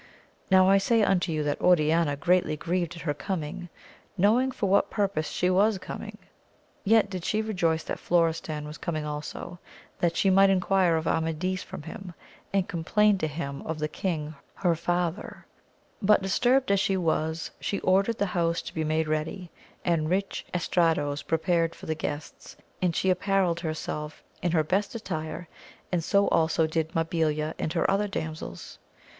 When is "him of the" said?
13.27-13.87